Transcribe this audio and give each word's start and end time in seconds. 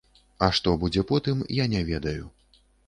А 0.47 0.49
што 0.59 0.73
будзе 0.83 1.05
потым, 1.11 1.47
я 1.63 1.71
не 1.77 1.87
ведаю. 1.95 2.25